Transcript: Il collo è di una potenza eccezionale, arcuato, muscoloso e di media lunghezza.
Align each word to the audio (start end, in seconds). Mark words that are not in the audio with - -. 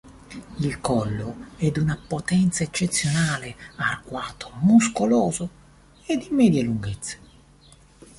Il 0.59 0.79
collo 0.81 1.35
è 1.57 1.69
di 1.69 1.77
una 1.77 1.95
potenza 1.95 2.63
eccezionale, 2.63 3.55
arcuato, 3.75 4.49
muscoloso 4.61 5.47
e 6.07 6.17
di 6.17 6.29
media 6.31 6.63
lunghezza. 6.63 7.17